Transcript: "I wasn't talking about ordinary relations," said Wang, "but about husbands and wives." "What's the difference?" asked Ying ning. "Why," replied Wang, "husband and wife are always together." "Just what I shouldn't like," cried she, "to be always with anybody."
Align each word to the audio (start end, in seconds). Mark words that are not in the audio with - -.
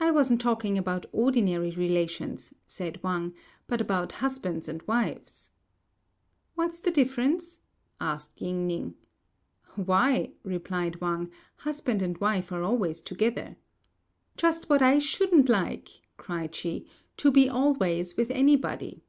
"I 0.00 0.12
wasn't 0.12 0.40
talking 0.40 0.78
about 0.78 1.06
ordinary 1.10 1.72
relations," 1.72 2.54
said 2.64 3.02
Wang, 3.02 3.34
"but 3.66 3.80
about 3.80 4.12
husbands 4.22 4.68
and 4.68 4.80
wives." 4.84 5.50
"What's 6.54 6.78
the 6.78 6.92
difference?" 6.92 7.60
asked 8.00 8.40
Ying 8.40 8.68
ning. 8.68 8.94
"Why," 9.74 10.30
replied 10.44 11.00
Wang, 11.00 11.32
"husband 11.56 12.02
and 12.02 12.16
wife 12.18 12.52
are 12.52 12.62
always 12.62 13.00
together." 13.00 13.56
"Just 14.36 14.70
what 14.70 14.80
I 14.80 15.00
shouldn't 15.00 15.48
like," 15.48 15.88
cried 16.16 16.54
she, 16.54 16.86
"to 17.16 17.32
be 17.32 17.48
always 17.48 18.16
with 18.16 18.30
anybody." 18.30 19.02